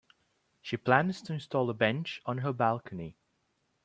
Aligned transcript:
She 0.63 0.77
plans 0.77 1.21
to 1.21 1.33
install 1.33 1.69
a 1.69 1.75
bench 1.75 2.23
on 2.25 2.39
her 2.39 2.53
balcony. 2.53 3.17